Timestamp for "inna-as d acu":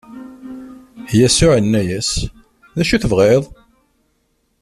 1.59-2.93